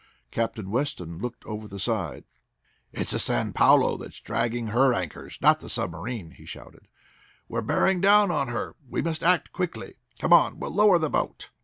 [0.31, 2.23] Captain Weston looked over the side.
[2.91, 6.87] "It's the San Paulo that's dragging her anchors, not the submarine!" he shouted.
[7.47, 8.75] "We're bearing down on her!
[8.89, 9.97] We must act quickly.
[10.17, 11.51] Come on, we'll lower the boat!"